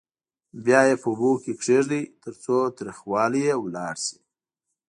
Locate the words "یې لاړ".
3.47-3.95